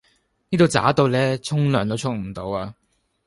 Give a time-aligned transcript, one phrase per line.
[0.49, 2.73] 呢度渣到呢沖涼都沖唔到啊